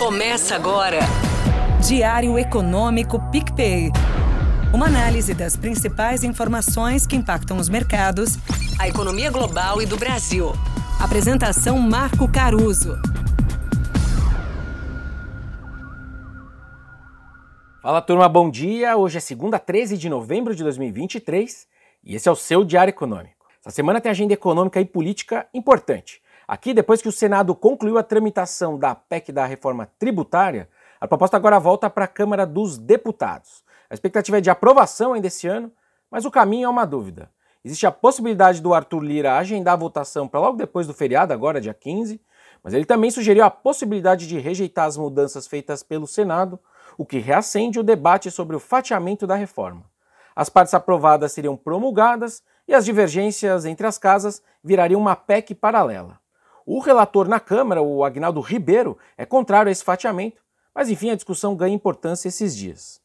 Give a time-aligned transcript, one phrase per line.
[0.00, 1.00] Começa agora.
[1.86, 3.90] Diário Econômico PicPay.
[4.72, 8.38] Uma análise das principais informações que impactam os mercados,
[8.78, 10.52] a economia global e do Brasil.
[10.98, 12.96] Apresentação Marco Caruso.
[17.82, 18.96] Fala turma, bom dia.
[18.96, 21.68] Hoje é segunda, 13 de novembro de 2023
[22.02, 23.44] e esse é o seu Diário Econômico.
[23.60, 26.22] Essa semana tem agenda econômica e política importante.
[26.50, 30.68] Aqui, depois que o Senado concluiu a tramitação da PEC da reforma tributária,
[31.00, 33.62] a proposta agora volta para a Câmara dos Deputados.
[33.88, 35.70] A expectativa é de aprovação ainda esse ano,
[36.10, 37.30] mas o caminho é uma dúvida.
[37.64, 41.60] Existe a possibilidade do Arthur Lira agendar a votação para logo depois do feriado, agora
[41.60, 42.20] dia 15,
[42.64, 46.58] mas ele também sugeriu a possibilidade de rejeitar as mudanças feitas pelo Senado,
[46.98, 49.84] o que reacende o debate sobre o fatiamento da reforma.
[50.34, 56.19] As partes aprovadas seriam promulgadas e as divergências entre as casas virariam uma PEC paralela.
[56.72, 60.40] O relator na Câmara, o Agnaldo Ribeiro, é contrário a esse fatiamento,
[60.72, 63.00] mas enfim, a discussão ganha importância esses dias.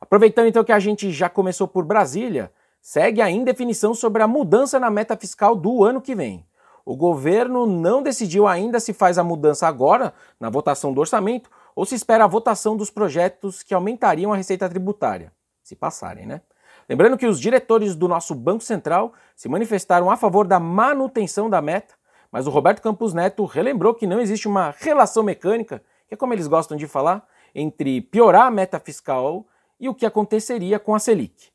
[0.00, 4.80] Aproveitando então que a gente já começou por Brasília, segue a indefinição sobre a mudança
[4.80, 6.46] na meta fiscal do ano que vem.
[6.82, 11.84] O governo não decidiu ainda se faz a mudança agora, na votação do orçamento, ou
[11.84, 15.30] se espera a votação dos projetos que aumentariam a receita tributária,
[15.62, 16.40] se passarem, né?
[16.88, 21.60] Lembrando que os diretores do nosso Banco Central se manifestaram a favor da manutenção da
[21.60, 22.02] meta
[22.34, 26.32] mas o Roberto Campos Neto relembrou que não existe uma relação mecânica, que é como
[26.32, 29.46] eles gostam de falar, entre piorar a meta fiscal
[29.78, 31.52] e o que aconteceria com a Selic.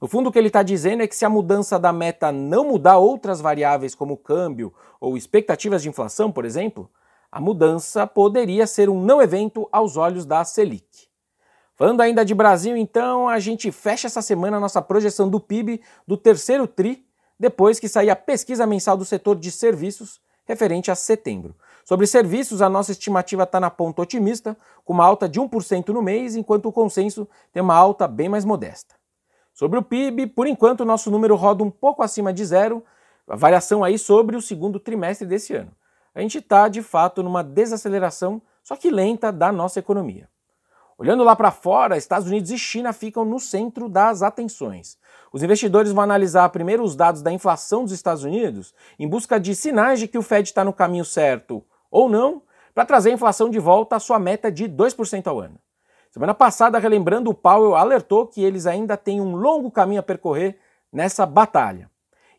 [0.00, 2.66] No fundo, o que ele está dizendo é que se a mudança da meta não
[2.66, 6.90] mudar outras variáveis como câmbio ou expectativas de inflação, por exemplo,
[7.30, 11.08] a mudança poderia ser um não evento aos olhos da Selic.
[11.74, 15.82] Falando ainda de Brasil, então, a gente fecha essa semana a nossa projeção do PIB
[16.06, 17.04] do terceiro TRI
[17.42, 21.56] depois que sair a pesquisa mensal do setor de serviços referente a setembro.
[21.84, 26.00] Sobre serviços, a nossa estimativa está na ponta otimista, com uma alta de 1% no
[26.00, 28.94] mês, enquanto o consenso tem uma alta bem mais modesta.
[29.52, 32.80] Sobre o PIB, por enquanto o nosso número roda um pouco acima de zero,
[33.26, 35.72] a variação aí sobre o segundo trimestre desse ano.
[36.14, 40.28] A gente está, de fato, numa desaceleração, só que lenta, da nossa economia.
[41.02, 44.96] Olhando lá para fora, Estados Unidos e China ficam no centro das atenções.
[45.32, 49.52] Os investidores vão analisar primeiro os dados da inflação dos Estados Unidos, em busca de
[49.52, 51.60] sinais de que o Fed está no caminho certo
[51.90, 52.40] ou não,
[52.72, 55.58] para trazer a inflação de volta à sua meta de 2% ao ano.
[56.08, 60.56] Semana passada, relembrando, o Powell alertou que eles ainda têm um longo caminho a percorrer
[60.92, 61.90] nessa batalha.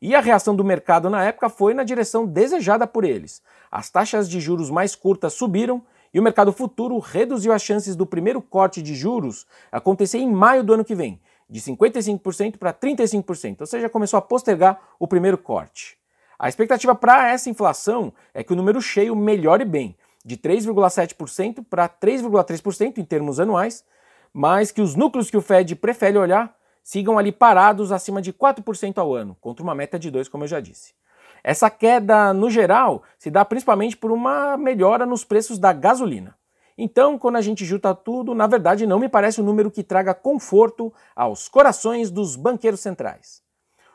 [0.02, 3.44] E a reação do mercado na época foi na direção desejada por eles.
[3.70, 8.06] As taxas de juros mais curtas subiram e o mercado futuro reduziu as chances do
[8.06, 11.20] primeiro corte de juros acontecer em maio do ano que vem,
[11.50, 15.98] de 55% para 35%, ou seja, começou a postergar o primeiro corte.
[16.38, 21.90] A expectativa para essa inflação é que o número cheio melhore bem, de 3,7% para
[21.90, 23.84] 3,3% em termos anuais,
[24.32, 28.98] mas que os núcleos que o Fed prefere olhar sigam ali parados acima de 4%
[28.98, 30.94] ao ano, contra uma meta de 2%, como eu já disse.
[31.44, 36.36] Essa queda, no geral, se dá principalmente por uma melhora nos preços da gasolina.
[36.78, 40.14] Então, quando a gente junta tudo, na verdade não me parece um número que traga
[40.14, 43.44] conforto aos corações dos banqueiros centrais.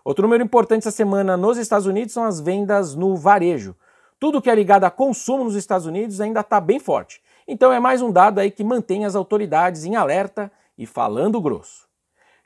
[0.04, 3.74] Outro número importante essa semana nos Estados Unidos são as vendas no varejo.
[4.20, 7.20] Tudo que é ligado a consumo nos Estados Unidos ainda está bem forte.
[7.46, 11.88] Então é mais um dado aí que mantém as autoridades em alerta e falando grosso.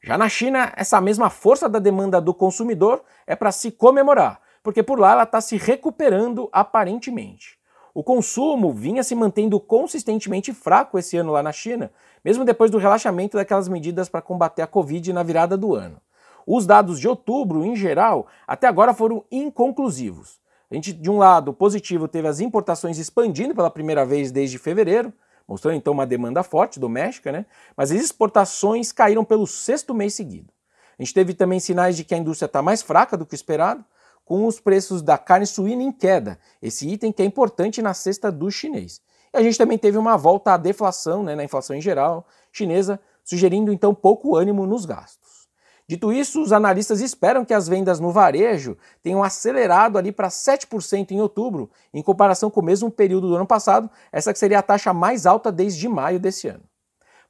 [0.02, 4.82] Já na China, essa mesma força da demanda do consumidor é para se comemorar, porque
[4.82, 7.58] por lá ela está se recuperando aparentemente.
[7.94, 11.90] O consumo vinha se mantendo consistentemente fraco esse ano lá na China,
[12.24, 16.00] mesmo depois do relaxamento daquelas medidas para combater a Covid na virada do ano.
[16.46, 20.40] Os dados de outubro, em geral, até agora foram inconclusivos.
[20.70, 25.12] A gente, de um lado, positivo, teve as importações expandindo pela primeira vez desde fevereiro,
[25.46, 27.44] mostrando então uma demanda forte doméstica, né?
[27.76, 30.50] Mas as exportações caíram pelo sexto mês seguido.
[30.98, 33.84] A gente teve também sinais de que a indústria está mais fraca do que esperado,
[34.24, 38.30] com os preços da carne suína em queda, esse item que é importante na cesta
[38.30, 39.00] do chinês.
[39.32, 43.00] E a gente também teve uma volta à deflação, né, na inflação em geral chinesa,
[43.24, 45.48] sugerindo então pouco ânimo nos gastos.
[45.88, 51.10] Dito isso, os analistas esperam que as vendas no varejo tenham acelerado ali para 7%
[51.10, 54.62] em outubro, em comparação com o mesmo período do ano passado, essa que seria a
[54.62, 56.62] taxa mais alta desde maio desse ano.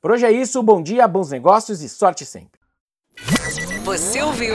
[0.00, 2.60] Por hoje é isso, bom dia, bons negócios e sorte sempre.
[3.84, 4.54] Você ouviu?